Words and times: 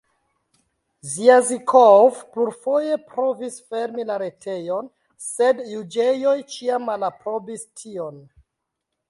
Zjazikov 1.09 2.15
plurfoje 2.37 2.97
provis 3.11 3.59
fermi 3.75 4.07
la 4.13 4.17
retejon, 4.25 4.91
sed 5.27 5.63
juĝejoj 5.75 6.35
ĉiam 6.57 6.91
malaprobis 6.93 7.69
tion. 7.85 8.21